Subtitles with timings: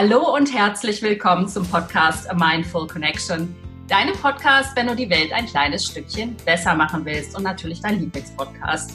[0.00, 3.52] Hallo und herzlich willkommen zum Podcast A Mindful Connection.
[3.88, 7.98] Deinem Podcast, wenn du die Welt ein kleines Stückchen besser machen willst und natürlich dein
[7.98, 8.92] Lieblingspodcast.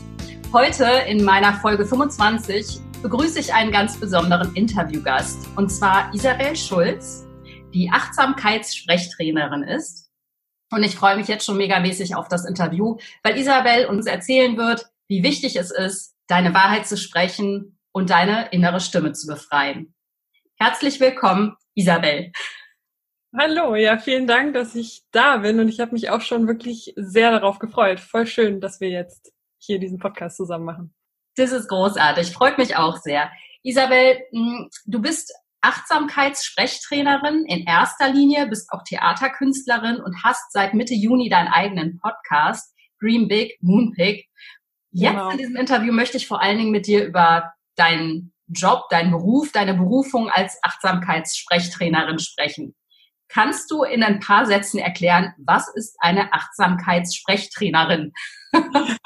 [0.53, 7.27] Heute in meiner Folge 25 begrüße ich einen ganz besonderen Interviewgast und zwar Isabel Schulz,
[7.73, 10.09] die Achtsamkeitssprechtrainerin ist.
[10.71, 14.85] Und ich freue mich jetzt schon megamäßig auf das Interview, weil Isabel uns erzählen wird,
[15.09, 19.92] wie wichtig es ist, deine Wahrheit zu sprechen und deine innere Stimme zu befreien.
[20.63, 22.31] Herzlich willkommen, Isabel.
[23.37, 26.93] Hallo, ja, vielen Dank, dass ich da bin und ich habe mich auch schon wirklich
[26.95, 27.99] sehr darauf gefreut.
[27.99, 30.95] Voll schön, dass wir jetzt hier diesen Podcast zusammen machen.
[31.35, 33.29] Das ist großartig, freut mich auch sehr.
[33.63, 40.93] Isabel, hm, du bist Achtsamkeitssprechtrainerin in erster Linie, bist auch Theaterkünstlerin und hast seit Mitte
[40.93, 44.29] Juni deinen eigenen Podcast Dream Big, Moon Big.
[44.91, 45.29] Jetzt genau.
[45.29, 49.51] in diesem Interview möchte ich vor allen Dingen mit dir über deinen Job, dein Beruf,
[49.51, 52.75] deine Berufung als Achtsamkeitssprechtrainerin sprechen.
[53.27, 58.13] Kannst du in ein paar Sätzen erklären, was ist eine Achtsamkeitssprechtrainerin?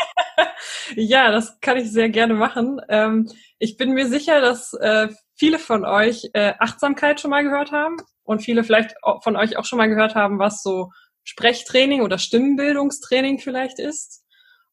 [0.96, 2.82] ja, das kann ich sehr gerne machen.
[2.90, 7.72] Ähm, ich bin mir sicher, dass äh, viele von euch äh, Achtsamkeit schon mal gehört
[7.72, 10.92] haben und viele vielleicht von euch auch schon mal gehört haben, was so
[11.24, 14.24] Sprechtraining oder Stimmenbildungstraining vielleicht ist.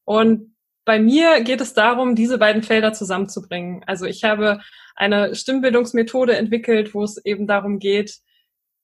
[0.03, 0.54] Und
[0.85, 3.83] bei mir geht es darum, diese beiden Felder zusammenzubringen.
[3.87, 4.59] Also ich habe
[4.95, 8.19] eine Stimmbildungsmethode entwickelt, wo es eben darum geht,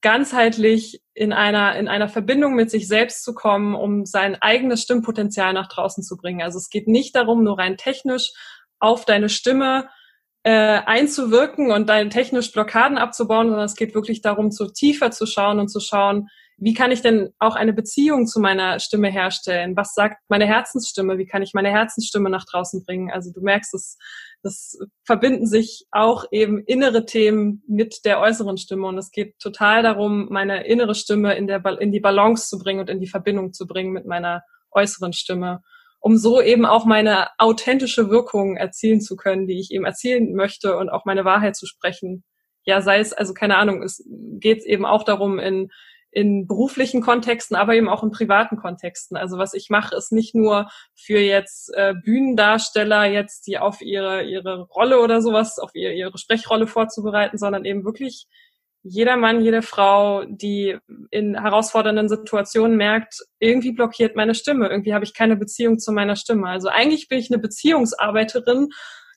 [0.02, 5.53] ganzheitlich in einer, in einer Verbindung mit sich selbst zu kommen, um sein eigenes Stimmpotenzial
[5.53, 6.41] nach draußen zu bringen.
[6.41, 8.31] Also es geht nicht darum, nur rein technisch
[8.79, 9.88] auf deine Stimme
[10.44, 15.27] äh, einzuwirken und deine technisch Blockaden abzubauen, sondern es geht wirklich darum, zu tiefer zu
[15.27, 16.29] schauen und zu schauen,
[16.63, 19.75] wie kann ich denn auch eine Beziehung zu meiner Stimme herstellen?
[19.75, 21.17] Was sagt meine Herzensstimme?
[21.17, 23.09] Wie kann ich meine Herzensstimme nach draußen bringen?
[23.09, 23.97] Also du merkst, es,
[24.43, 29.81] das verbinden sich auch eben innere Themen mit der äußeren Stimme und es geht total
[29.81, 33.53] darum, meine innere Stimme in, der, in die Balance zu bringen und in die Verbindung
[33.53, 35.63] zu bringen mit meiner äußeren Stimme,
[35.99, 40.77] um so eben auch meine authentische Wirkung erzielen zu können, die ich eben erzielen möchte
[40.77, 42.23] und auch meine Wahrheit zu sprechen.
[42.66, 44.07] Ja, sei es, also keine Ahnung, es
[44.39, 45.71] geht eben auch darum, in
[46.11, 49.16] in beruflichen Kontexten, aber eben auch in privaten Kontexten.
[49.17, 54.23] Also was ich mache, ist nicht nur für jetzt äh, Bühnendarsteller jetzt die auf ihre
[54.23, 58.27] ihre Rolle oder sowas, auf ihre, ihre Sprechrolle vorzubereiten, sondern eben wirklich
[58.83, 60.77] jeder Mann, jede Frau, die
[61.11, 66.16] in herausfordernden Situationen merkt, irgendwie blockiert meine Stimme, irgendwie habe ich keine Beziehung zu meiner
[66.16, 66.47] Stimme.
[66.47, 68.69] Also eigentlich bin ich eine Beziehungsarbeiterin,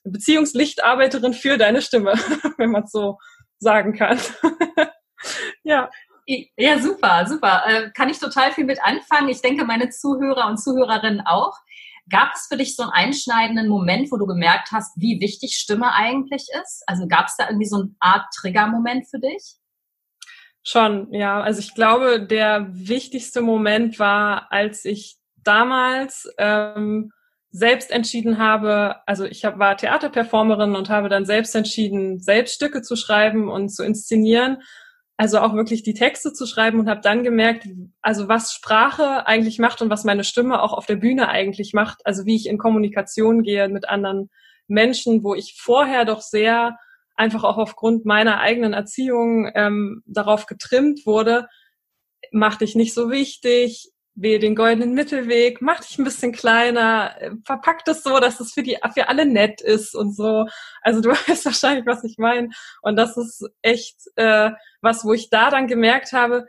[0.03, 2.13] eine Beziehungslichtarbeiterin für deine Stimme,
[2.57, 3.17] wenn man es so
[3.57, 4.19] sagen kann.
[5.63, 5.89] ja.
[6.25, 7.63] Ja, super, super.
[7.67, 9.29] Äh, kann ich total viel mit anfangen.
[9.29, 11.53] Ich denke, meine Zuhörer und Zuhörerinnen auch.
[12.09, 15.93] Gab es für dich so einen einschneidenden Moment, wo du gemerkt hast, wie wichtig Stimme
[15.93, 16.83] eigentlich ist?
[16.87, 19.55] Also gab es da irgendwie so eine Art Triggermoment für dich?
[20.63, 21.41] Schon, ja.
[21.41, 27.11] Also ich glaube, der wichtigste Moment war, als ich damals ähm,
[27.51, 32.81] selbst entschieden habe, also ich hab, war Theaterperformerin und habe dann selbst entschieden, selbst Stücke
[32.81, 34.57] zu schreiben und zu inszenieren
[35.17, 37.67] also auch wirklich die Texte zu schreiben und habe dann gemerkt,
[38.01, 42.05] also was Sprache eigentlich macht und was meine Stimme auch auf der Bühne eigentlich macht,
[42.05, 44.29] also wie ich in Kommunikation gehe mit anderen
[44.67, 46.77] Menschen, wo ich vorher doch sehr
[47.15, 51.47] einfach auch aufgrund meiner eigenen Erziehung ähm, darauf getrimmt wurde,
[52.31, 57.31] mach dich nicht so wichtig, wähle den goldenen Mittelweg, mach dich ein bisschen kleiner, äh,
[57.45, 60.45] verpack das so, dass es für die für alle nett ist und so.
[60.81, 62.49] Also du weißt wahrscheinlich, was ich meine.
[62.81, 66.47] Und das ist echt äh, was, wo ich da dann gemerkt habe,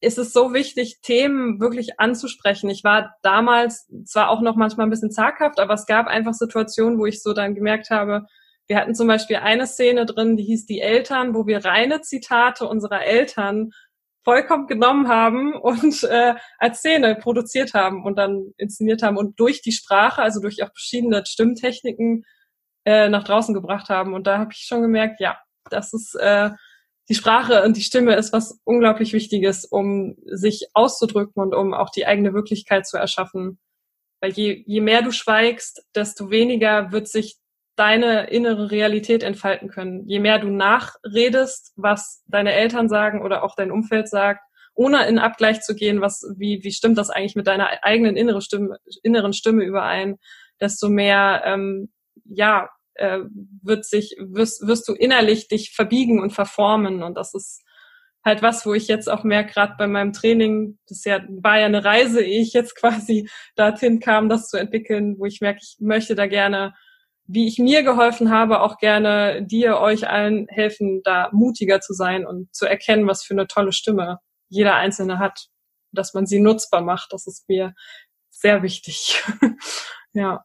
[0.00, 2.70] ist es so wichtig, Themen wirklich anzusprechen.
[2.70, 6.98] Ich war damals zwar auch noch manchmal ein bisschen zaghaft, aber es gab einfach Situationen,
[6.98, 8.26] wo ich so dann gemerkt habe,
[8.66, 12.68] wir hatten zum Beispiel eine Szene drin, die hieß Die Eltern, wo wir reine Zitate
[12.68, 13.72] unserer Eltern
[14.24, 19.62] vollkommen genommen haben und äh, als Szene produziert haben und dann inszeniert haben und durch
[19.62, 22.24] die Sprache, also durch auch verschiedene Stimmtechniken
[22.84, 24.14] äh, nach draußen gebracht haben.
[24.14, 25.38] Und da habe ich schon gemerkt, ja,
[25.70, 26.50] das ist äh,
[27.08, 31.90] die Sprache und die Stimme ist was unglaublich Wichtiges, um sich auszudrücken und um auch
[31.90, 33.58] die eigene Wirklichkeit zu erschaffen.
[34.20, 37.38] Weil je, je mehr du schweigst, desto weniger wird sich
[37.80, 40.06] deine innere Realität entfalten können.
[40.06, 44.42] Je mehr du nachredest, was deine Eltern sagen oder auch dein Umfeld sagt,
[44.74, 48.42] ohne in Abgleich zu gehen, was, wie, wie stimmt das eigentlich mit deiner eigenen innere
[48.42, 50.18] Stimme, inneren Stimme überein,
[50.60, 51.90] desto mehr, ähm,
[52.26, 53.20] ja, äh,
[53.62, 57.02] wird sich, wirst, wirst du innerlich dich verbiegen und verformen.
[57.02, 57.62] Und das ist
[58.22, 61.64] halt was, wo ich jetzt auch mehr gerade bei meinem Training, das ja, war ja
[61.64, 65.78] eine Reise, ehe ich jetzt quasi dorthin kam, das zu entwickeln, wo ich merke, ich
[65.80, 66.74] möchte da gerne
[67.32, 72.26] wie ich mir geholfen habe, auch gerne dir, euch allen helfen, da mutiger zu sein
[72.26, 74.18] und zu erkennen, was für eine tolle Stimme
[74.48, 75.46] jeder Einzelne hat,
[75.92, 77.12] dass man sie nutzbar macht.
[77.12, 77.74] Das ist mir
[78.30, 79.22] sehr wichtig.
[80.12, 80.44] ja.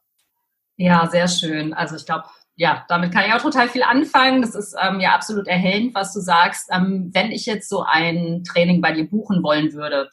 [0.76, 1.74] Ja, sehr schön.
[1.74, 2.24] Also ich glaube,
[2.54, 4.42] ja, damit kann ich auch total viel anfangen.
[4.42, 6.68] Das ist ähm, ja absolut erhellend, was du sagst.
[6.70, 10.08] Ähm, wenn ich jetzt so ein Training bei dir buchen wollen würde,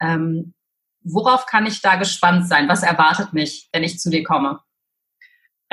[0.00, 0.54] ähm,
[1.02, 2.68] worauf kann ich da gespannt sein?
[2.68, 4.60] Was erwartet mich, wenn ich zu dir komme?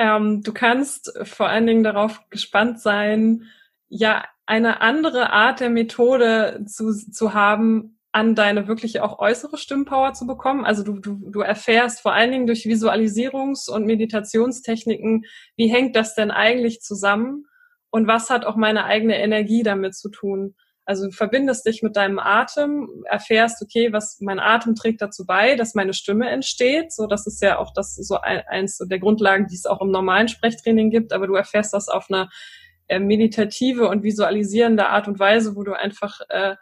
[0.02, 3.44] Ähm, du kannst vor allen Dingen darauf gespannt sein,
[3.88, 10.12] ja, eine andere Art der Methode zu, zu haben, an deine wirklich auch äußere Stimmpower
[10.12, 10.64] zu bekommen.
[10.64, 15.24] Also du, du, du erfährst vor allen Dingen durch Visualisierungs- und Meditationstechniken,
[15.56, 17.46] wie hängt das denn eigentlich zusammen
[17.90, 20.56] und was hat auch meine eigene Energie damit zu tun.
[20.92, 25.54] Also du verbindest dich mit deinem Atem, erfährst, okay, was mein Atem trägt dazu bei,
[25.54, 26.92] dass meine Stimme entsteht.
[26.92, 30.28] So, das ist ja auch das so eins der Grundlagen, die es auch im normalen
[30.28, 31.14] Sprechtraining gibt.
[31.14, 32.28] Aber du erfährst das auf eine
[32.88, 36.56] äh, meditative und visualisierende Art und Weise, wo du einfach äh,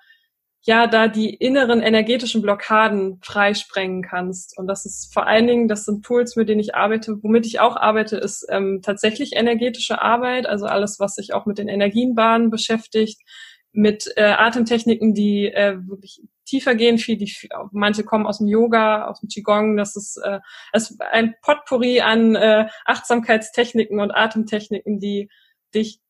[0.61, 4.56] ja da die inneren energetischen Blockaden freisprengen kannst.
[4.56, 7.19] Und das ist vor allen Dingen, das sind Tools, mit denen ich arbeite.
[7.21, 11.59] Womit ich auch arbeite, ist ähm, tatsächlich energetische Arbeit, also alles, was sich auch mit
[11.59, 13.23] den Energienbahnen beschäftigt
[13.72, 16.99] mit äh, Atemtechniken, die äh, wirklich tiefer gehen.
[16.99, 17.32] Viel, die,
[17.70, 19.76] manche kommen aus dem Yoga, aus dem Qigong.
[19.76, 20.40] Das ist, äh,
[20.72, 25.31] das ist ein Potpourri an äh, Achtsamkeitstechniken und Atemtechniken, die
[25.75, 26.00] dich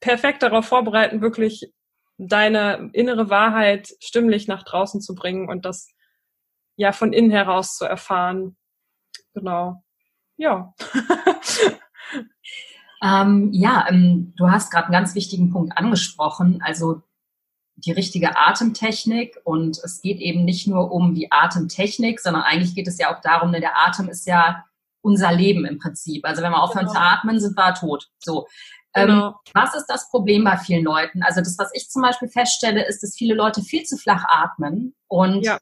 [0.00, 1.72] perfekt darauf vorbereiten, wirklich
[2.16, 5.88] deine innere Wahrheit stimmlich nach draußen zu bringen und das
[6.76, 8.56] ja von innen heraus zu erfahren.
[9.34, 9.82] Genau.
[10.36, 10.74] Ja.
[13.02, 17.02] Ähm, ja, ähm, du hast gerade einen ganz wichtigen Punkt angesprochen, also
[17.76, 19.38] die richtige Atemtechnik.
[19.44, 23.20] Und es geht eben nicht nur um die Atemtechnik, sondern eigentlich geht es ja auch
[23.20, 24.64] darum, ne, der Atem ist ja
[25.02, 26.24] unser Leben im Prinzip.
[26.26, 26.98] Also wenn wir aufhören genau.
[26.98, 28.08] zu atmen, sind wir tot.
[28.18, 28.46] So.
[28.94, 29.28] Ähm, genau.
[29.28, 31.22] Ähm, was ist das Problem bei vielen Leuten?
[31.22, 34.94] Also das, was ich zum Beispiel feststelle, ist, dass viele Leute viel zu flach atmen
[35.08, 35.58] und ja.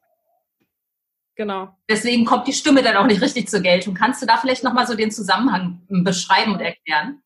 [1.37, 1.69] Genau.
[1.89, 3.95] Deswegen kommt die Stimme dann auch nicht richtig zur Geltung.
[3.95, 7.23] Kannst du da vielleicht nochmal so den Zusammenhang beschreiben und erklären?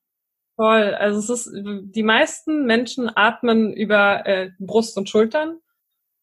[0.57, 0.95] Voll.
[0.95, 5.59] Also es ist, die meisten Menschen atmen über äh, Brust und Schultern.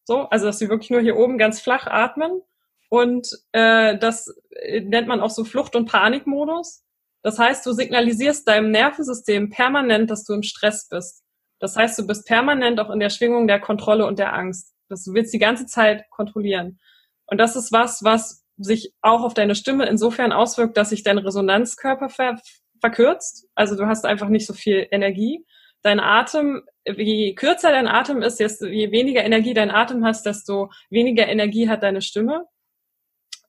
[0.04, 2.40] So, also dass sie wirklich nur hier oben ganz flach atmen.
[2.88, 6.84] Und äh, das äh, nennt man auch so Flucht- und Panikmodus.
[7.22, 11.22] Das heißt, du signalisierst deinem Nervensystem permanent, dass du im Stress bist.
[11.58, 14.74] Das heißt, du bist permanent auch in der Schwingung der Kontrolle und der Angst.
[14.88, 16.80] Das, du willst die ganze Zeit kontrollieren.
[17.26, 21.18] Und das ist was, was sich auch auf deine Stimme insofern auswirkt, dass sich dein
[21.18, 22.40] Resonanzkörper ver
[22.80, 23.48] verkürzt.
[23.54, 25.44] Also du hast einfach nicht so viel Energie.
[25.82, 31.26] Dein Atem, je kürzer dein Atem ist, je weniger Energie dein Atem hast, desto weniger
[31.26, 32.44] Energie hat deine Stimme.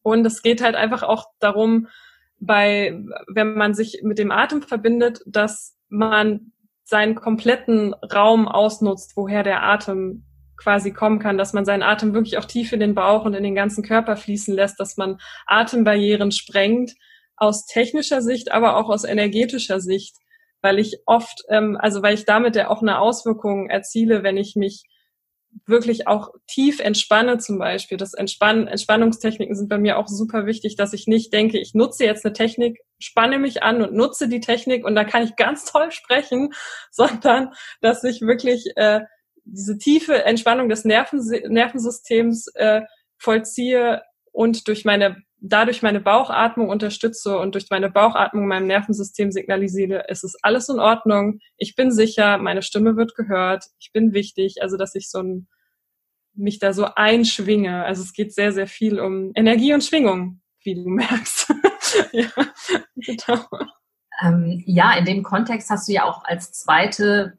[0.02, 1.88] Und es geht halt einfach auch darum,
[2.40, 9.44] bei, wenn man sich mit dem Atem verbindet, dass man seinen kompletten Raum ausnutzt, woher
[9.44, 10.26] der Atem
[10.58, 13.44] quasi kommen kann, dass man seinen Atem wirklich auch tief in den Bauch und in
[13.44, 16.94] den ganzen Körper fließen lässt, dass man Atembarrieren sprengt,
[17.42, 20.16] aus technischer Sicht, aber auch aus energetischer Sicht,
[20.62, 24.56] weil ich oft, ähm, also weil ich damit ja auch eine Auswirkung erziele, wenn ich
[24.56, 24.84] mich
[25.66, 27.98] wirklich auch tief entspanne zum Beispiel.
[27.98, 32.06] Das Entspann Entspannungstechniken sind bei mir auch super wichtig, dass ich nicht denke, ich nutze
[32.06, 35.66] jetzt eine Technik, spanne mich an und nutze die Technik und da kann ich ganz
[35.66, 36.54] toll sprechen,
[36.92, 39.02] sondern dass ich wirklich äh,
[39.46, 41.20] diese tiefe Entspannung des Nerven
[41.50, 42.82] Nervensystems äh,
[43.18, 50.08] vollziehe und durch meine dadurch meine Bauchatmung unterstütze und durch meine Bauchatmung meinem Nervensystem signalisiere,
[50.08, 54.62] es ist alles in Ordnung, ich bin sicher, meine Stimme wird gehört, ich bin wichtig,
[54.62, 55.48] also dass ich so ein,
[56.34, 57.84] mich da so einschwinge.
[57.84, 61.54] Also es geht sehr, sehr viel um Energie und Schwingung, wie du merkst.
[62.12, 62.30] ja,
[62.96, 63.46] genau.
[64.24, 67.38] Ähm, ja, in dem Kontext hast du ja auch als zweite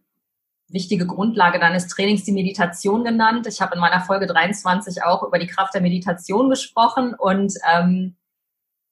[0.72, 3.46] wichtige Grundlage deines Trainings die Meditation genannt.
[3.46, 8.16] Ich habe in meiner Folge 23 auch über die Kraft der Meditation gesprochen und ähm,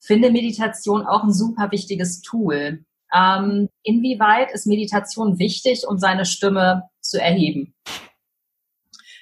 [0.00, 2.84] finde Meditation auch ein super wichtiges Tool.
[3.12, 7.74] Ähm, inwieweit ist Meditation wichtig, um seine Stimme zu erheben?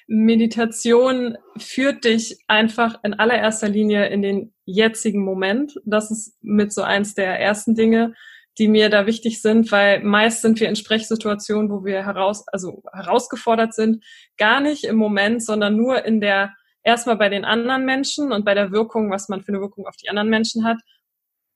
[0.07, 5.75] Meditation führt dich einfach in allererster Linie in den jetzigen Moment.
[5.85, 8.15] Das ist mit so eins der ersten Dinge
[8.59, 12.83] die mir da wichtig sind, weil meist sind wir in Sprechsituationen, wo wir heraus, also
[12.93, 14.05] herausgefordert sind,
[14.37, 18.55] gar nicht im Moment, sondern nur in der, erstmal bei den anderen Menschen und bei
[18.55, 20.79] der Wirkung, was man für eine Wirkung auf die anderen Menschen hat,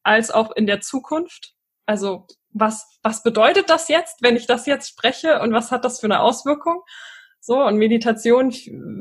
[0.02, 1.54] als auch in der Zukunft.
[1.86, 6.00] Also was, was bedeutet das jetzt, wenn ich das jetzt spreche und was hat das
[6.00, 6.82] für eine Auswirkung?
[7.40, 8.54] So, und Meditation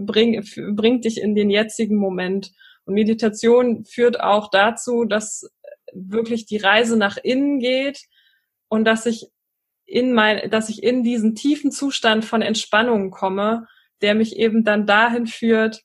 [0.06, 0.44] bring,
[0.76, 2.52] bringt dich in den jetzigen Moment.
[2.86, 5.48] Und Meditation führt auch dazu, dass
[5.94, 8.02] wirklich die Reise nach innen geht
[8.68, 9.28] und dass ich
[9.86, 13.68] in mein, dass ich in diesen tiefen Zustand von Entspannung komme,
[14.02, 15.82] der mich eben dann dahin führt,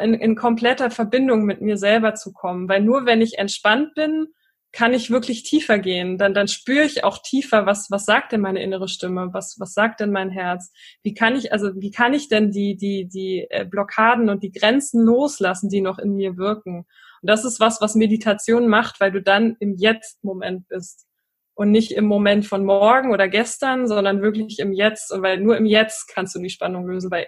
[0.00, 2.68] in, in kompletter Verbindung mit mir selber zu kommen.
[2.68, 4.28] Weil nur wenn ich entspannt bin,
[4.74, 6.18] kann ich wirklich tiefer gehen.
[6.18, 9.28] Dann, dann spüre ich auch tiefer, was, was sagt denn meine innere Stimme?
[9.32, 10.72] Was, was sagt denn mein Herz?
[11.02, 14.50] Wie kann ich, also, wie kann ich denn die, die, die äh, Blockaden und die
[14.50, 16.86] Grenzen loslassen, die noch in mir wirken?
[17.24, 21.06] Und das ist was, was Meditation macht, weil du dann im Jetzt-Moment bist.
[21.54, 25.10] Und nicht im Moment von morgen oder gestern, sondern wirklich im Jetzt.
[25.10, 27.26] Und weil nur im Jetzt kannst du die Spannung lösen, weil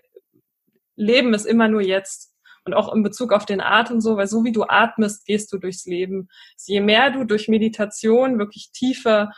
[0.97, 2.35] Leben ist immer nur jetzt
[2.67, 5.57] und auch in Bezug auf den Atem so, weil so wie du atmest, gehst du
[5.57, 6.29] durchs Leben.
[6.67, 9.31] Je mehr du durch Meditation wirklich tiefe,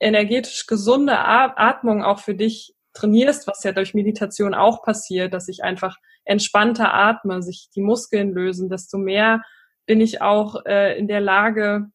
[0.00, 5.62] energetisch gesunde Atmung auch für dich trainierst, was ja durch Meditation auch passiert, dass ich
[5.62, 9.42] einfach entspannter atme, sich die Muskeln lösen, desto mehr
[9.86, 11.90] bin ich auch äh, in der Lage,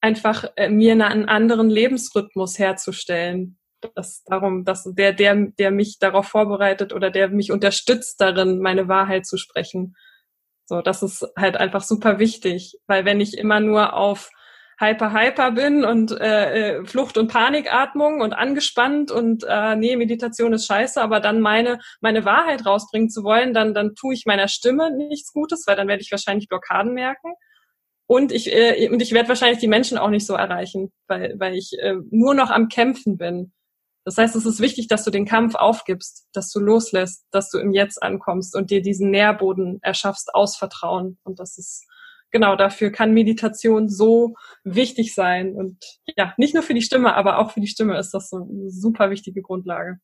[0.00, 3.60] einfach äh, mir einen anderen Lebensrhythmus herzustellen
[3.94, 8.88] das darum, dass der, der, der mich darauf vorbereitet oder der mich unterstützt darin, meine
[8.88, 9.96] Wahrheit zu sprechen.
[10.66, 14.30] So, das ist halt einfach super wichtig, weil wenn ich immer nur auf
[14.80, 20.54] Hyper Hyper bin und äh, äh, Flucht und Panikatmung und angespannt und äh, nee Meditation
[20.54, 24.48] ist scheiße, aber dann meine meine Wahrheit rausbringen zu wollen, dann dann tue ich meiner
[24.48, 27.34] Stimme nichts Gutes, weil dann werde ich wahrscheinlich Blockaden merken
[28.06, 31.54] und ich äh, und ich werde wahrscheinlich die Menschen auch nicht so erreichen, weil weil
[31.54, 33.52] ich äh, nur noch am Kämpfen bin.
[34.06, 37.58] Das heißt, es ist wichtig, dass du den Kampf aufgibst, dass du loslässt, dass du
[37.58, 41.18] im Jetzt ankommst und dir diesen Nährboden erschaffst aus Vertrauen.
[41.22, 41.84] Und das ist
[42.30, 44.34] genau dafür kann Meditation so
[44.64, 45.54] wichtig sein.
[45.54, 45.78] Und
[46.16, 48.70] ja, nicht nur für die Stimme, aber auch für die Stimme ist das so eine
[48.70, 49.98] super wichtige Grundlage.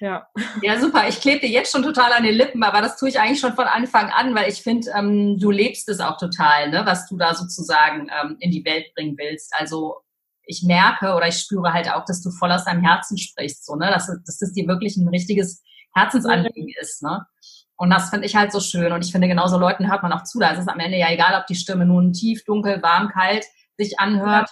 [0.00, 0.28] Ja.
[0.62, 1.08] ja, super.
[1.08, 3.54] Ich klebe dir jetzt schon total an den Lippen, aber das tue ich eigentlich schon
[3.54, 7.16] von Anfang an, weil ich finde, ähm, du lebst es auch total, ne, was du
[7.16, 9.52] da sozusagen ähm, in die Welt bringen willst.
[9.56, 9.96] Also
[10.44, 13.76] ich merke oder ich spüre halt auch, dass du voll aus deinem Herzen sprichst, so,
[13.76, 13.90] ne?
[13.90, 15.62] dass, dass das dir wirklich ein richtiges
[15.94, 17.02] Herzensanliegen ist.
[17.02, 17.24] Ne?
[17.78, 18.92] Und das finde ich halt so schön.
[18.92, 20.40] Und ich finde, genauso Leuten hört man auch zu.
[20.40, 23.46] Da ist es am Ende ja egal, ob die Stimme nun tief, dunkel, warm, kalt
[23.78, 24.50] sich anhört.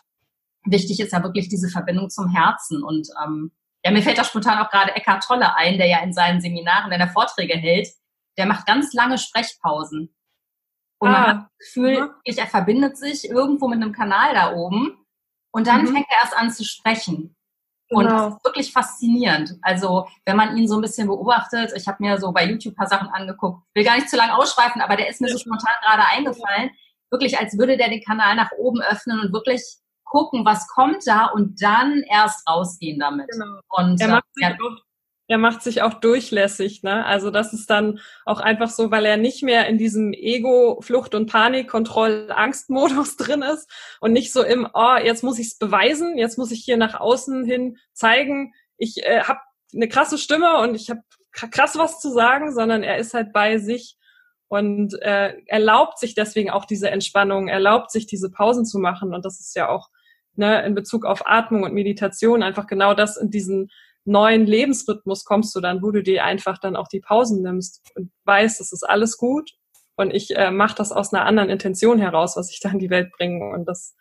[0.65, 2.85] Wichtig ist ja wirklich diese Verbindung zum Herzen.
[2.85, 3.51] Und ähm,
[3.85, 6.91] ja, mir fällt da spontan auch gerade Eckhard Tolle ein, der ja in seinen Seminaren,
[6.91, 7.89] wenn er Vorträge hält,
[8.39, 10.15] der macht ganz lange Sprechpausen.
[10.99, 11.13] Und ah.
[11.13, 12.35] man hat das Gefühl, ja.
[12.37, 15.05] er verbindet sich irgendwo mit einem Kanal da oben
[15.53, 15.89] und dann mhm.
[15.89, 17.36] fängt er erst an zu sprechen.
[17.89, 18.27] Genau.
[18.27, 19.55] Und wirklich faszinierend.
[19.63, 22.77] Also, wenn man ihn so ein bisschen beobachtet, ich habe mir so bei YouTube ein
[22.77, 25.75] paar Sachen angeguckt, will gar nicht zu lange ausschweifen, aber der ist mir so spontan
[25.83, 26.71] gerade eingefallen.
[27.11, 29.63] Wirklich, als würde der den Kanal nach oben öffnen und wirklich
[30.05, 33.29] gucken, was kommt da und dann erst rausgehen damit.
[33.31, 33.61] Genau.
[33.69, 34.57] Und er macht sich auch
[35.29, 37.05] er macht sich auch durchlässig, ne?
[37.05, 41.15] Also das ist dann auch einfach so, weil er nicht mehr in diesem Ego, Flucht
[41.15, 43.69] und Panik, Kontroll, Angstmodus drin ist
[44.01, 47.01] und nicht so im, oh, jetzt muss ich es beweisen, jetzt muss ich hier nach
[47.01, 49.41] außen hin zeigen, ich äh, habe
[49.75, 51.01] eine krasse Stimme und ich habe
[51.33, 53.97] krass was zu sagen, sondern er ist halt bei sich
[54.49, 59.25] und äh, erlaubt sich deswegen auch diese Entspannung, erlaubt sich diese Pausen zu machen und
[59.25, 59.89] das ist ja auch
[60.37, 63.71] ne, in Bezug auf Atmung und Meditation einfach genau das in diesen
[64.07, 68.11] neuen Lebensrhythmus kommst du dann, wo du dir einfach dann auch die Pausen nimmst und
[68.25, 69.53] weißt, es ist alles gut
[69.97, 72.91] und ich äh, mache das aus einer anderen Intention heraus, was ich da in die
[72.91, 73.97] Welt bringe und das,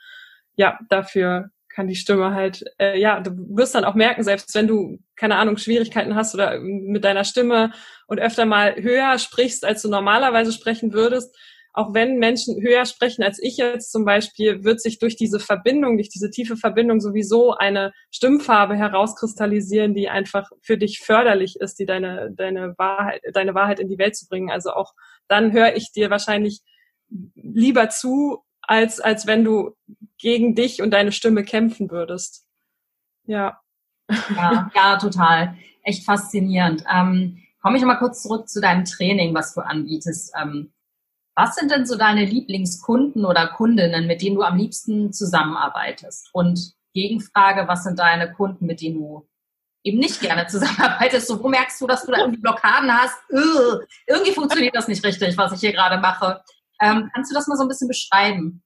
[0.56, 4.68] ja, dafür kann die Stimme halt, äh, ja, du wirst dann auch merken, selbst wenn
[4.68, 7.74] du, keine Ahnung, Schwierigkeiten hast oder mit deiner Stimme
[8.08, 11.36] und öfter mal höher sprichst, als du normalerweise sprechen würdest,
[11.76, 15.98] auch wenn Menschen höher sprechen als ich jetzt zum Beispiel, wird sich durch diese Verbindung,
[15.98, 21.86] durch diese tiefe Verbindung sowieso eine Stimmfarbe herauskristallisieren, die einfach für dich förderlich ist, die
[21.86, 24.50] deine, deine Wahrheit, deine Wahrheit in die Welt zu bringen.
[24.50, 24.94] Also auch
[25.28, 26.62] dann höre ich dir wahrscheinlich
[27.36, 29.76] lieber zu, als, als wenn du
[30.18, 32.46] gegen dich und deine Stimme kämpfen würdest.
[33.26, 33.60] Ja.
[34.36, 35.58] Ja, ja, total.
[35.84, 36.86] Echt faszinierend.
[36.92, 40.32] Ähm, komme ich mal kurz zurück zu deinem Training, was du anbietest.
[40.42, 40.72] Ähm,
[41.36, 46.30] was sind denn so deine Lieblingskunden oder Kundinnen, mit denen du am liebsten zusammenarbeitest?
[46.34, 49.28] Und Gegenfrage, was sind deine Kunden, mit denen du
[49.84, 51.28] eben nicht gerne zusammenarbeitest?
[51.28, 53.18] So, wo merkst du, dass du da irgendwie Blockaden hast?
[53.32, 56.42] Ugh, irgendwie funktioniert das nicht richtig, was ich hier gerade mache.
[56.82, 58.64] Ähm, kannst du das mal so ein bisschen beschreiben?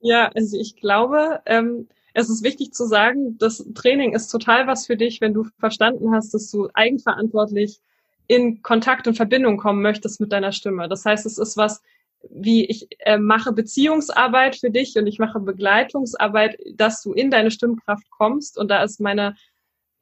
[0.00, 4.86] Ja, also ich glaube, ähm, es ist wichtig zu sagen, das Training ist total was
[4.86, 7.80] für dich, wenn du verstanden hast, dass du eigenverantwortlich
[8.26, 10.88] in Kontakt und Verbindung kommen möchtest mit deiner Stimme.
[10.88, 11.82] Das heißt, es ist was,
[12.28, 17.50] wie ich äh, mache Beziehungsarbeit für dich und ich mache Begleitungsarbeit, dass du in deine
[17.50, 18.58] Stimmkraft kommst.
[18.58, 19.34] Und da ist meine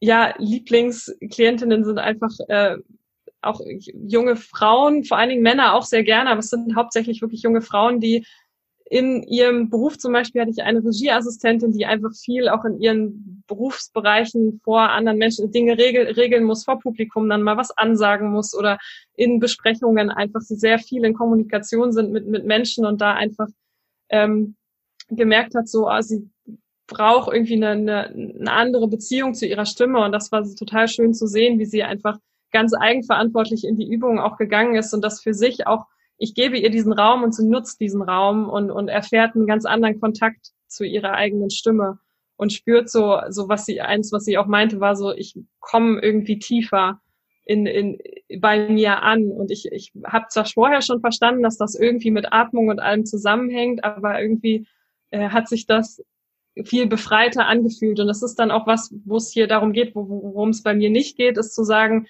[0.00, 2.76] ja Lieblingsklientinnen sind einfach äh,
[3.40, 3.60] auch
[3.92, 7.62] junge Frauen, vor allen Dingen Männer auch sehr gerne, aber es sind hauptsächlich wirklich junge
[7.62, 8.26] Frauen, die
[8.90, 13.44] in ihrem Beruf zum Beispiel hatte ich eine Regieassistentin, die einfach viel auch in ihren
[13.46, 18.56] Berufsbereichen vor anderen Menschen Dinge regel, regeln muss, vor Publikum dann mal was ansagen muss
[18.56, 18.78] oder
[19.14, 23.48] in Besprechungen einfach sie sehr viel in Kommunikation sind mit, mit Menschen und da einfach
[24.08, 24.56] ähm,
[25.10, 26.30] gemerkt hat, so, ah, sie
[26.86, 31.12] braucht irgendwie eine, eine, eine andere Beziehung zu ihrer Stimme und das war total schön
[31.12, 32.18] zu sehen, wie sie einfach
[32.52, 35.84] ganz eigenverantwortlich in die Übungen auch gegangen ist und das für sich auch
[36.18, 39.64] ich gebe ihr diesen Raum und sie nutzt diesen Raum und, und erfährt einen ganz
[39.64, 41.98] anderen Kontakt zu ihrer eigenen Stimme
[42.36, 46.00] und spürt so, so was sie, eins, was sie auch meinte, war so, ich komme
[46.00, 47.00] irgendwie tiefer
[47.44, 47.98] in, in,
[48.40, 49.30] bei mir an.
[49.30, 53.06] Und ich, ich habe zwar vorher schon verstanden, dass das irgendwie mit Atmung und allem
[53.06, 54.66] zusammenhängt, aber irgendwie
[55.10, 56.02] äh, hat sich das
[56.64, 58.00] viel befreiter angefühlt.
[58.00, 60.90] Und das ist dann auch was, wo es hier darum geht, worum es bei mir
[60.90, 62.06] nicht geht, ist zu sagen,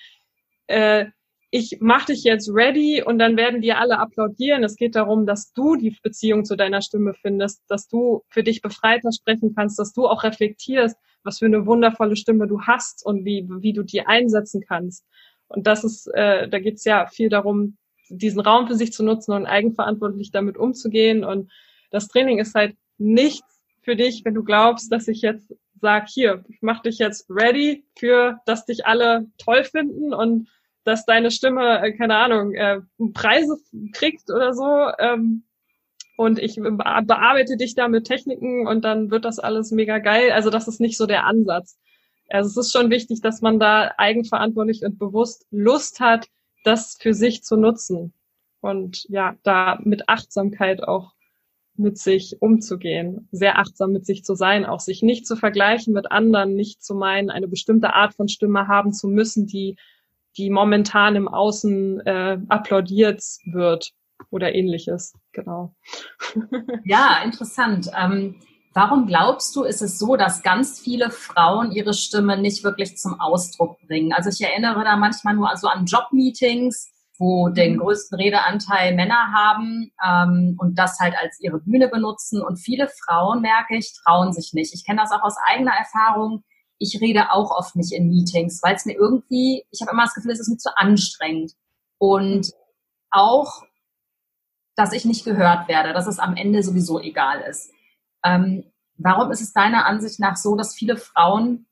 [0.66, 1.06] äh,
[1.50, 4.64] ich mach dich jetzt ready und dann werden dir alle applaudieren.
[4.64, 8.60] Es geht darum, dass du die Beziehung zu deiner Stimme findest, dass du für dich
[8.60, 13.24] befreiter sprechen kannst, dass du auch reflektierst, was für eine wundervolle Stimme du hast und
[13.24, 15.06] wie, wie du die einsetzen kannst.
[15.48, 17.78] Und das ist, äh, da geht's ja viel darum,
[18.10, 21.24] diesen Raum für sich zu nutzen und eigenverantwortlich damit umzugehen.
[21.24, 21.50] Und
[21.90, 26.44] das Training ist halt nichts für dich, wenn du glaubst, dass ich jetzt sag, hier,
[26.48, 30.48] ich mach dich jetzt ready für, dass dich alle toll finden und
[30.88, 32.80] dass deine Stimme, äh, keine Ahnung, äh,
[33.12, 33.58] Preise
[33.92, 34.90] kriegt oder so.
[34.98, 35.44] Ähm,
[36.16, 40.32] und ich bearbeite dich da mit Techniken und dann wird das alles mega geil.
[40.32, 41.78] Also das ist nicht so der Ansatz.
[42.28, 46.26] Also es ist schon wichtig, dass man da eigenverantwortlich und bewusst Lust hat,
[46.64, 48.14] das für sich zu nutzen.
[48.60, 51.12] Und ja, da mit Achtsamkeit auch
[51.76, 56.10] mit sich umzugehen, sehr achtsam mit sich zu sein, auch sich nicht zu vergleichen mit
[56.10, 59.76] anderen, nicht zu meinen, eine bestimmte Art von Stimme haben zu müssen, die
[60.38, 63.90] die momentan im Außen äh, applaudiert wird
[64.30, 65.14] oder ähnliches.
[65.32, 65.74] Genau.
[66.84, 67.90] Ja, interessant.
[67.96, 68.36] Ähm,
[68.72, 73.20] warum glaubst du, ist es so, dass ganz viele Frauen ihre Stimme nicht wirklich zum
[73.20, 74.12] Ausdruck bringen?
[74.12, 77.78] Also ich erinnere da manchmal nur also an Jobmeetings, wo den mhm.
[77.80, 82.40] größten Redeanteil Männer haben ähm, und das halt als ihre Bühne benutzen.
[82.40, 84.72] Und viele Frauen, merke ich, trauen sich nicht.
[84.72, 86.44] Ich kenne das auch aus eigener Erfahrung
[86.78, 90.14] ich rede auch oft nicht in Meetings, weil es mir irgendwie, ich habe immer das
[90.14, 91.52] Gefühl, es ist mir zu anstrengend.
[91.98, 92.52] Und
[93.10, 93.64] auch,
[94.76, 97.72] dass ich nicht gehört werde, dass es am Ende sowieso egal ist.
[98.24, 101.66] Ähm, warum ist es deiner Ansicht nach so, dass viele Frauen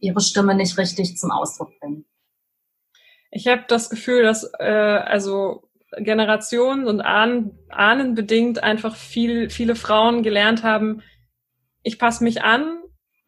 [0.00, 2.04] ihre Stimme nicht richtig zum Ausdruck bringen?
[3.30, 10.22] Ich habe das Gefühl, dass äh, also Generationen und Ahnen, ahnenbedingt einfach viel, viele Frauen
[10.22, 11.02] gelernt haben,
[11.82, 12.81] ich passe mich an,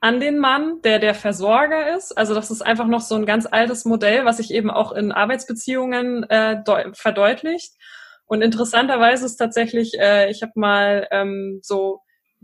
[0.05, 2.12] an den Mann, der der Versorger ist.
[2.12, 5.12] Also das ist einfach noch so ein ganz altes Modell, was sich eben auch in
[5.12, 6.62] Arbeitsbeziehungen äh,
[6.93, 7.73] verdeutlicht.
[8.27, 12.03] Und interessanterweise ist tatsächlich, äh, ich habe mal ähm, so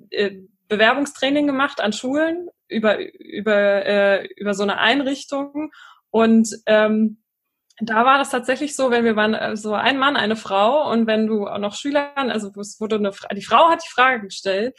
[0.09, 5.71] äh, Bewerbungstraining gemacht an Schulen über über äh, über so eine Einrichtung
[6.09, 7.23] und ähm,
[7.83, 11.07] da war das tatsächlich so, wenn wir waren äh, so ein Mann, eine Frau und
[11.07, 14.75] wenn du auch noch Schülern, also es wurde eine, die Frau hat die Frage gestellt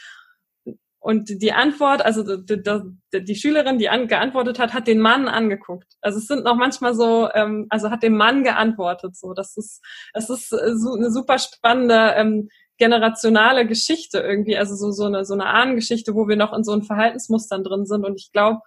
[1.04, 5.28] und die Antwort, also die, die, die Schülerin, die an, geantwortet hat, hat den Mann
[5.28, 5.88] angeguckt.
[6.00, 9.18] Also es sind noch manchmal so, ähm, also hat dem Mann geantwortet.
[9.18, 9.84] So, das ist,
[10.14, 15.26] das ist äh, so eine super spannende ähm, generationale Geschichte irgendwie, also so so eine
[15.26, 18.06] so eine Ahnengeschichte, wo wir noch in so einen Verhaltensmustern drin sind.
[18.06, 18.60] Und ich glaube,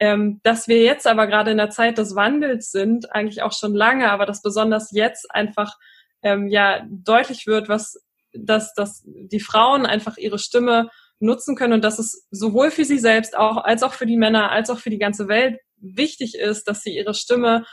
[0.00, 3.74] ähm, dass wir jetzt aber gerade in der Zeit des Wandels sind, eigentlich auch schon
[3.74, 5.76] lange, aber dass besonders jetzt einfach
[6.22, 11.84] ähm, ja deutlich wird, was dass dass die Frauen einfach ihre Stimme nutzen können und
[11.84, 14.90] dass es sowohl für sie selbst auch, als auch für die Männer, als auch für
[14.90, 17.64] die ganze Welt wichtig ist, dass sie ihre Stimme,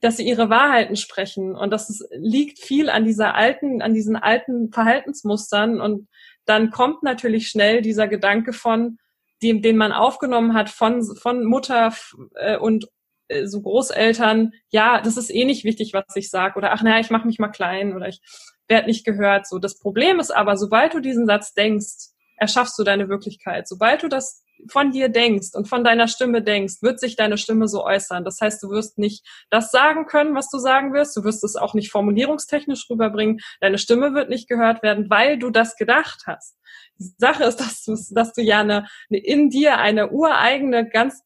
[0.00, 1.56] dass sie ihre Wahrheiten sprechen.
[1.56, 5.80] Und dass es liegt viel an dieser alten, an diesen alten Verhaltensmustern.
[5.80, 6.08] Und
[6.44, 8.98] dann kommt natürlich schnell dieser Gedanke von,
[9.42, 11.92] dem, den man aufgenommen hat von, von Mutter
[12.36, 12.88] äh, und
[13.28, 17.00] äh, so Großeltern, ja, das ist eh nicht wichtig, was ich sage oder ach naja,
[17.00, 18.20] ich mache mich mal klein oder ich
[18.68, 19.46] werde nicht gehört.
[19.46, 23.68] So, das Problem ist aber, sobald du diesen Satz denkst, erschaffst du deine Wirklichkeit.
[23.68, 27.68] Sobald du das von dir denkst und von deiner Stimme denkst, wird sich deine Stimme
[27.68, 28.24] so äußern.
[28.24, 31.16] Das heißt, du wirst nicht das sagen können, was du sagen wirst.
[31.16, 33.40] Du wirst es auch nicht formulierungstechnisch rüberbringen.
[33.60, 36.56] Deine Stimme wird nicht gehört werden, weil du das gedacht hast.
[36.98, 41.22] Die Sache ist, dass du, dass du ja eine, eine in dir eine ureigene, ganz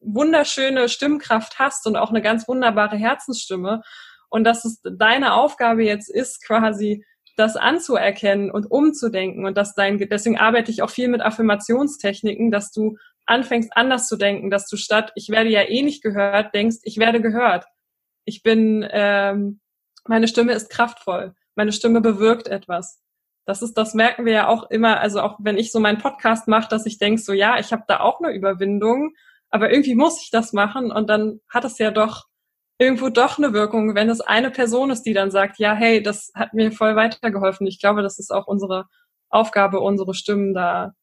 [0.00, 3.82] wunderschöne Stimmkraft hast und auch eine ganz wunderbare Herzensstimme.
[4.28, 7.04] Und dass es deine Aufgabe jetzt ist, quasi
[7.36, 12.72] das anzuerkennen und umzudenken und dass dein, deswegen arbeite ich auch viel mit Affirmationstechniken, dass
[12.72, 16.78] du anfängst anders zu denken, dass du statt ich werde ja eh nicht gehört, denkst,
[16.82, 17.66] ich werde gehört.
[18.24, 19.60] Ich bin, ähm,
[20.06, 23.00] meine Stimme ist kraftvoll, meine Stimme bewirkt etwas.
[23.44, 26.46] Das ist, das merken wir ja auch immer, also auch wenn ich so meinen Podcast
[26.46, 29.14] mache, dass ich denke, so ja, ich habe da auch eine Überwindung,
[29.50, 32.26] aber irgendwie muss ich das machen und dann hat es ja doch
[32.82, 36.32] irgendwo doch eine Wirkung, wenn es eine Person ist, die dann sagt, ja, hey, das
[36.34, 37.66] hat mir voll weitergeholfen.
[37.66, 38.86] Ich glaube, das ist auch unsere
[39.30, 40.94] Aufgabe, unsere Stimmen da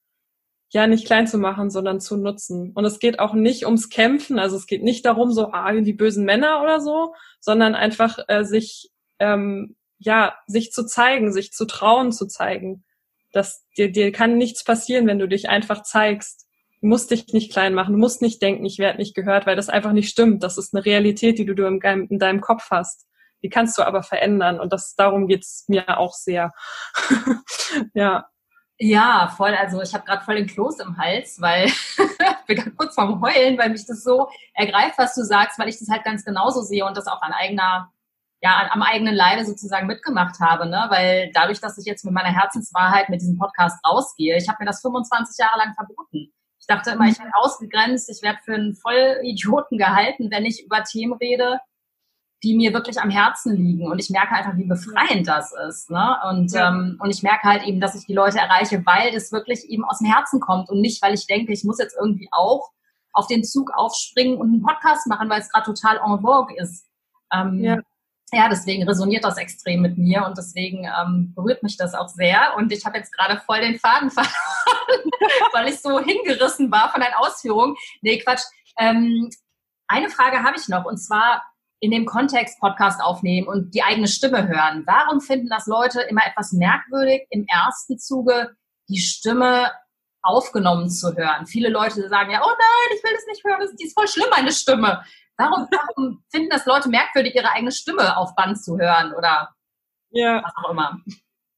[0.72, 2.72] ja nicht klein zu machen, sondern zu nutzen.
[2.76, 5.94] Und es geht auch nicht ums Kämpfen, also es geht nicht darum, so ah, die
[5.94, 11.66] bösen Männer oder so, sondern einfach äh, sich ähm, ja sich zu zeigen, sich zu
[11.66, 12.84] trauen zu zeigen.
[13.34, 16.48] dass dir dir kann nichts passieren, wenn du dich einfach zeigst.
[16.82, 19.70] Musst dich nicht klein machen, du musst nicht denken, ich werde nicht gehört, weil das
[19.70, 20.44] einfach nicht stimmt.
[20.44, 23.06] Das ist eine Realität, die du in, in deinem Kopf hast.
[23.44, 26.54] Die kannst du aber verändern und das darum geht's mir auch sehr.
[27.94, 28.28] ja.
[28.82, 29.54] Ja, voll.
[29.56, 31.98] Also ich habe gerade voll den Kloß im Hals, weil ich
[32.48, 35.80] bin gerade kurz vorm Heulen, weil mich das so ergreift, was du sagst, weil ich
[35.80, 37.92] das halt ganz genauso sehe und das auch an eigener,
[38.42, 40.86] ja, am eigenen Leibe sozusagen mitgemacht habe, ne?
[40.90, 44.68] Weil dadurch, dass ich jetzt mit meiner Herzenswahrheit mit diesem Podcast rausgehe, ich habe mir
[44.68, 46.29] das 25 Jahre lang verboten.
[46.70, 50.84] Ich dachte immer, ich werde ausgegrenzt, ich werde für einen Vollidioten gehalten, wenn ich über
[50.84, 51.60] Themen rede,
[52.44, 53.90] die mir wirklich am Herzen liegen.
[53.90, 55.90] Und ich merke einfach, wie befreiend das ist.
[55.90, 56.18] Ne?
[56.30, 56.70] Und, ja.
[56.70, 59.84] ähm, und ich merke halt eben, dass ich die Leute erreiche, weil das wirklich eben
[59.84, 62.70] aus dem Herzen kommt und nicht, weil ich denke, ich muss jetzt irgendwie auch
[63.14, 66.86] auf den Zug aufspringen und einen Podcast machen, weil es gerade total en vogue ist.
[67.34, 67.78] Ähm, ja.
[68.34, 72.56] Ja, deswegen resoniert das extrem mit mir und deswegen ähm, berührt mich das auch sehr.
[72.58, 75.12] Und ich habe jetzt gerade voll den Faden verloren,
[75.54, 77.76] weil ich so hingerissen war von deinen Ausführungen.
[78.02, 78.44] Nee, Quatsch.
[78.80, 79.30] Ähm,
[79.88, 81.44] eine Frage habe ich noch und zwar,
[81.80, 84.84] in dem Kontext Podcast aufnehmen und die eigene Stimme hören.
[84.86, 88.56] Warum finden das Leute immer etwas merkwürdig, im ersten Zuge
[88.90, 89.72] die Stimme
[90.22, 91.46] aufgenommen zu hören?
[91.46, 94.30] Viele Leute sagen ja, oh nein, ich will das nicht hören, das ist voll schlimm,
[94.30, 95.04] meine Stimme.
[95.40, 99.50] Warum, warum finden das Leute merkwürdig, ihre eigene Stimme auf Band zu hören oder
[100.12, 100.44] ja.
[100.44, 101.00] was auch immer?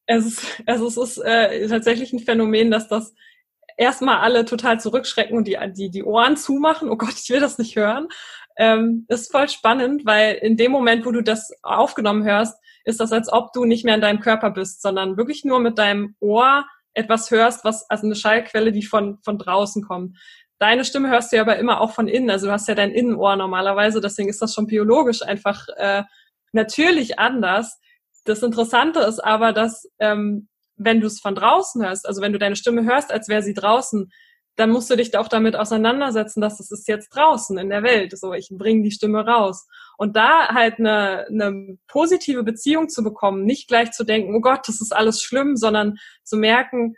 [0.05, 3.13] Es ist, also es ist äh, tatsächlich ein Phänomen, dass das
[3.77, 6.89] erstmal alle total zurückschrecken und die, die, die Ohren zumachen.
[6.89, 8.07] Oh Gott, ich will das nicht hören
[8.57, 13.11] ähm, ist voll spannend, weil in dem Moment, wo du das aufgenommen hörst, ist das,
[13.11, 16.65] als ob du nicht mehr in deinem Körper bist, sondern wirklich nur mit deinem Ohr
[16.93, 20.17] etwas hörst, was also eine Schallquelle, die von von draußen kommt.
[20.61, 22.91] Deine Stimme hörst du ja aber immer auch von innen, also du hast ja dein
[22.91, 26.03] Innenohr normalerweise, deswegen ist das schon biologisch einfach äh,
[26.51, 27.79] natürlich anders.
[28.25, 32.37] Das Interessante ist aber, dass ähm, wenn du es von draußen hörst, also wenn du
[32.37, 34.11] deine Stimme hörst, als wäre sie draußen,
[34.55, 38.15] dann musst du dich auch damit auseinandersetzen, dass es ist jetzt draußen in der Welt.
[38.15, 39.65] So, ich bringe die Stimme raus.
[39.97, 44.67] Und da halt eine, eine positive Beziehung zu bekommen, nicht gleich zu denken, oh Gott,
[44.67, 46.93] das ist alles schlimm, sondern zu merken,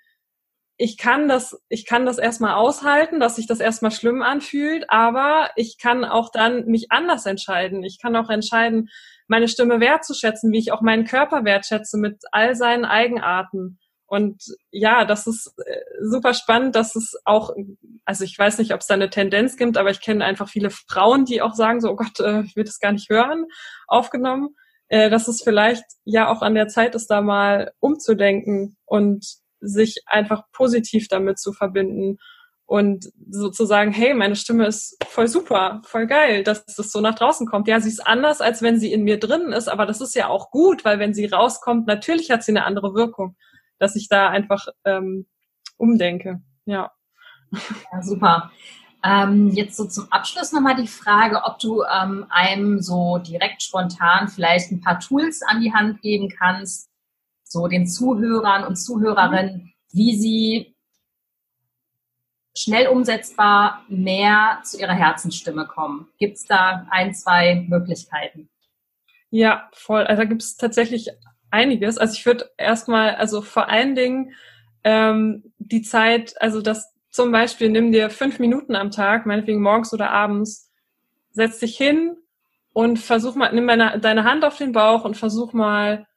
[0.78, 5.52] ich kann das, ich kann das erstmal aushalten, dass sich das erstmal schlimm anfühlt, aber
[5.56, 7.84] ich kann auch dann mich anders entscheiden.
[7.84, 8.90] Ich kann auch entscheiden,
[9.28, 13.80] meine Stimme wertzuschätzen, wie ich auch meinen Körper wertschätze mit all seinen Eigenarten.
[14.08, 17.52] Und ja, das ist äh, super spannend, dass es auch,
[18.06, 20.70] also ich weiß nicht, ob es da eine Tendenz gibt, aber ich kenne einfach viele
[20.70, 23.46] Frauen, die auch sagen so, oh Gott, äh, ich will das gar nicht hören,
[23.88, 24.56] aufgenommen.
[24.90, 29.26] Äh, dass es vielleicht ja auch an der Zeit ist, da mal umzudenken und
[29.64, 32.18] sich einfach positiv damit zu verbinden
[32.66, 37.48] und sozusagen, hey, meine Stimme ist voll super, voll geil, dass das so nach draußen
[37.48, 37.68] kommt.
[37.68, 40.28] Ja, sie ist anders, als wenn sie in mir drin ist, aber das ist ja
[40.28, 43.36] auch gut, weil wenn sie rauskommt, natürlich hat sie eine andere Wirkung
[43.84, 45.28] dass ich da einfach ähm,
[45.78, 46.42] umdenke.
[46.66, 46.92] Ja.
[47.52, 48.52] ja super.
[49.04, 54.30] Ähm, jetzt so zum Abschluss nochmal die Frage, ob du ähm, einem so direkt spontan
[54.30, 56.90] vielleicht ein paar Tools an die Hand geben kannst,
[57.54, 60.76] so den Zuhörern und Zuhörerinnen, wie sie
[62.58, 66.08] schnell umsetzbar mehr zu ihrer Herzensstimme kommen.
[66.18, 68.50] Gibt es da ein, zwei Möglichkeiten?
[69.30, 70.04] Ja, voll.
[70.04, 71.10] Also da gibt es tatsächlich
[71.52, 71.98] einiges.
[71.98, 74.34] Also ich würde erstmal, also vor allen Dingen
[74.84, 79.94] ähm, die Zeit, also das zum Beispiel, nimm dir fünf Minuten am Tag, meinetwegen morgens
[79.94, 80.72] oder abends,
[81.32, 82.18] setz dich hin
[82.74, 86.08] und versuch mal, nimm meine, deine Hand auf den Bauch und versuch mal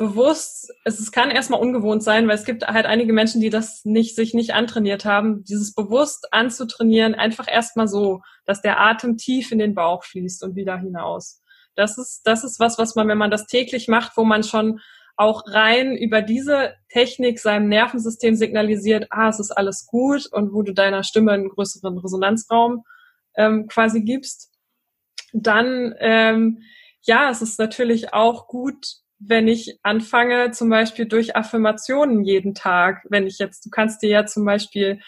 [0.00, 3.84] bewusst, es, es kann erstmal ungewohnt sein, weil es gibt halt einige Menschen, die das
[3.84, 9.52] nicht, sich nicht antrainiert haben, dieses bewusst anzutrainieren, einfach erstmal so, dass der Atem tief
[9.52, 11.42] in den Bauch fließt und wieder hinaus.
[11.76, 14.80] Das ist, das ist was, was man, wenn man das täglich macht, wo man schon
[15.16, 20.62] auch rein über diese Technik seinem Nervensystem signalisiert, ah, es ist alles gut und wo
[20.62, 22.84] du deiner Stimme einen größeren Resonanzraum
[23.36, 24.50] ähm, quasi gibst.
[25.34, 26.62] Dann, ähm,
[27.02, 33.04] ja, es ist natürlich auch gut, wenn ich anfange, zum Beispiel durch Affirmationen jeden Tag,
[33.08, 35.00] wenn ich jetzt, du kannst dir ja zum Beispiel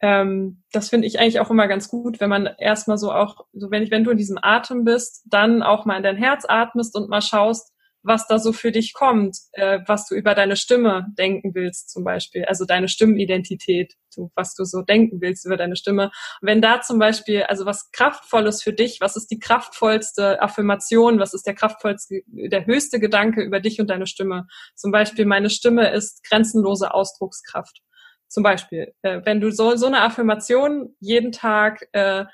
[0.00, 3.70] ähm, das finde ich eigentlich auch immer ganz gut, wenn man erstmal so auch, so
[3.70, 6.94] wenn ich, wenn du in diesem Atem bist, dann auch mal in dein Herz atmest
[6.96, 7.72] und mal schaust,
[8.06, 12.04] was da so für dich kommt, äh, was du über deine Stimme denken willst zum
[12.04, 16.04] Beispiel, also deine Stimmenidentität, so, was du so denken willst über deine Stimme.
[16.40, 21.18] Und wenn da zum Beispiel, also was Kraftvolles für dich, was ist die kraftvollste Affirmation,
[21.18, 24.46] was ist der kraftvollste, der höchste Gedanke über dich und deine Stimme?
[24.76, 27.80] Zum Beispiel, meine Stimme ist grenzenlose Ausdruckskraft.
[28.28, 32.24] Zum Beispiel, äh, wenn du so, so eine Affirmation jeden Tag äh,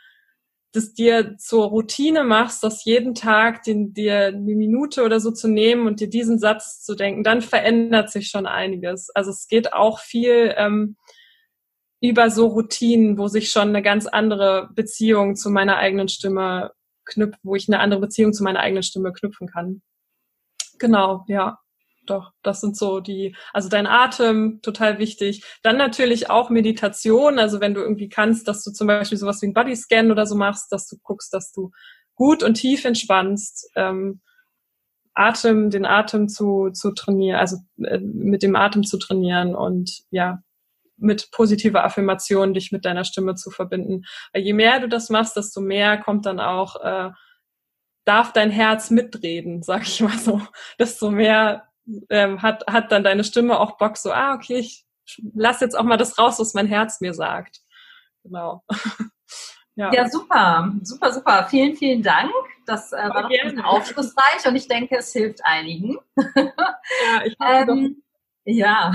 [0.73, 5.49] das dir zur Routine machst, das jeden Tag den, dir eine Minute oder so zu
[5.49, 9.11] nehmen und dir diesen Satz zu denken, dann verändert sich schon einiges.
[9.11, 10.97] Also es geht auch viel ähm,
[12.01, 16.73] über so Routinen, wo sich schon eine ganz andere Beziehung zu meiner eigenen Stimme
[17.05, 19.83] knüpft, wo ich eine andere Beziehung zu meiner eigenen Stimme knüpfen kann.
[20.79, 21.59] Genau, ja
[22.07, 25.45] doch, das sind so die, also dein Atem, total wichtig.
[25.63, 29.47] Dann natürlich auch Meditation, also wenn du irgendwie kannst, dass du zum Beispiel sowas wie
[29.47, 31.71] ein Bodyscan oder so machst, dass du guckst, dass du
[32.15, 34.21] gut und tief entspannst, ähm,
[35.15, 40.43] Atem, den Atem zu, zu trainieren, also äh, mit dem Atem zu trainieren und ja,
[40.97, 44.05] mit positiver Affirmation dich mit deiner Stimme zu verbinden.
[44.33, 47.11] Weil je mehr du das machst, desto mehr kommt dann auch, äh,
[48.05, 50.41] darf dein Herz mitreden, sag ich mal so.
[50.79, 51.69] Desto mehr
[52.11, 54.87] ähm, hat, hat dann deine Stimme auch Bock, so, ah, okay, ich
[55.35, 57.61] lass jetzt auch mal das raus, was mein Herz mir sagt.
[58.23, 58.63] Genau.
[59.75, 59.93] ja.
[59.93, 61.47] ja, super, super, super.
[61.49, 62.33] Vielen, vielen Dank.
[62.67, 65.99] Das äh, war doch aufschlussreich und ich denke, es hilft einigen.
[66.17, 68.03] ja, ich ähm,
[68.45, 68.93] ja.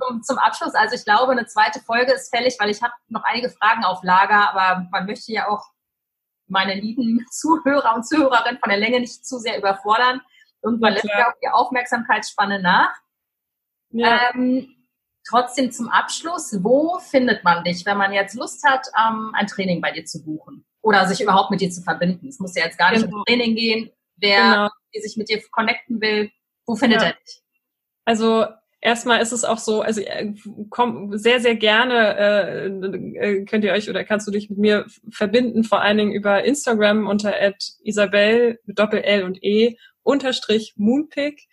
[0.00, 3.24] zum, zum, Abschluss, also ich glaube, eine zweite Folge ist fällig, weil ich habe noch
[3.24, 5.64] einige Fragen auf Lager, aber man möchte ja auch
[6.48, 10.20] meine lieben Zuhörer und Zuhörerinnen von der Länge nicht zu sehr überfordern.
[10.66, 12.92] Irgendwann lässt ja auch die Aufmerksamkeitsspanne nach.
[13.90, 14.32] Ja.
[14.34, 14.66] Ähm,
[15.28, 19.80] trotzdem zum Abschluss, wo findet man dich, wenn man jetzt Lust hat, ähm, ein Training
[19.80, 20.66] bei dir zu buchen?
[20.82, 22.28] Oder sich überhaupt mit dir zu verbinden?
[22.28, 23.18] Es muss ja jetzt gar nicht genau.
[23.18, 23.90] um Training gehen.
[24.16, 24.68] Wer genau.
[24.92, 26.30] sich mit dir connecten will,
[26.66, 27.08] wo findet ja.
[27.08, 27.42] er dich?
[28.04, 28.46] Also
[28.80, 30.32] erstmal ist es auch so, also äh,
[30.70, 34.86] komm sehr, sehr gerne äh, äh, könnt ihr euch oder kannst du dich mit mir
[35.10, 37.34] verbinden, vor allen Dingen über Instagram unter
[37.82, 41.48] Isabel Doppel L und E unterstrich Moonpick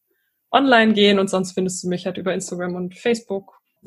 [0.51, 3.59] online gehen und sonst findest du mich halt über Instagram und Facebook.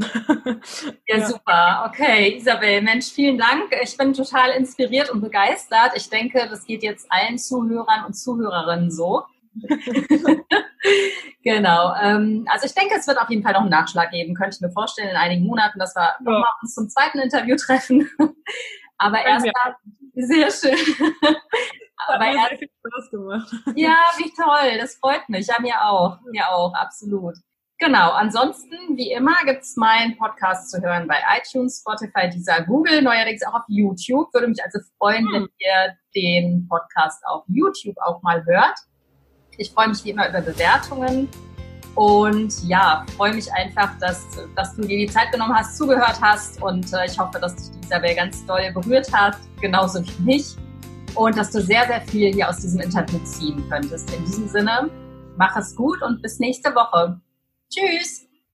[1.08, 1.90] ja, ja, super.
[1.90, 3.76] Okay, Isabel, Mensch, vielen Dank.
[3.84, 5.92] Ich bin total inspiriert und begeistert.
[5.96, 9.24] Ich denke, das geht jetzt allen Zuhörern und Zuhörerinnen so.
[11.44, 11.94] genau.
[12.02, 14.34] Ähm, also ich denke, es wird auf jeden Fall noch einen Nachschlag geben.
[14.34, 16.18] Könnte ich mir vorstellen in einigen Monaten, dass wir ja.
[16.20, 18.10] nochmal uns zum zweiten Interview treffen.
[18.98, 19.76] Aber erstmal
[20.14, 20.78] sehr schön.
[22.08, 23.54] Aber Hat mir sehr viel Spaß gemacht.
[23.76, 24.80] Ja, wie toll.
[24.80, 25.48] Das freut mich.
[25.48, 26.20] Ja, mir auch.
[26.32, 27.36] Mir auch, absolut.
[27.78, 28.12] Genau.
[28.12, 33.56] Ansonsten, wie immer, gibt's meinen Podcast zu hören bei iTunes, Spotify, dieser Google, neuerdings auch
[33.56, 34.32] auf YouTube.
[34.34, 35.34] Würde mich also freuen, hm.
[35.34, 38.78] wenn ihr den Podcast auf YouTube auch mal hört.
[39.58, 41.28] Ich freue mich wie immer über Bewertungen.
[41.96, 44.26] Und ja, freue mich einfach, dass,
[44.56, 47.84] dass du dir die Zeit genommen hast, zugehört hast und äh, ich hoffe, dass dich
[47.84, 50.56] Isabel ganz doll berührt hat, genauso wie mich.
[51.16, 54.14] Und dass du sehr, sehr viel hier aus diesem Interview ziehen könntest.
[54.14, 54.90] In diesem Sinne,
[55.36, 57.20] mach es gut und bis nächste Woche.
[57.70, 58.31] Tschüss!